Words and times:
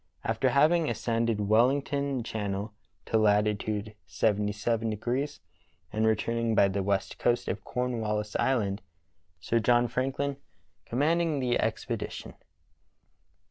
After 0.23 0.49
having 0.49 0.89
ascended 0.89 1.41
Wellington 1.47 2.23
Channel 2.23 2.73
to 3.05 3.19
Lat. 3.19 3.43
yfy 3.43 5.39
and 5.93 6.07
returning 6.07 6.55
by 6.55 6.67
the 6.69 6.81
west 6.81 7.19
coast 7.19 7.47
of 7.47 7.63
Cornwallis 7.63 8.35
Island. 8.37 8.81
Sir 9.39 9.59
John 9.59 9.87
Franklin 9.87 10.37
commanding 10.87 11.39
the 11.39 11.59
Expedition. 11.59 12.33